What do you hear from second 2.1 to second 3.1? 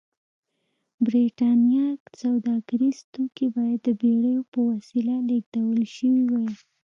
سوداګریز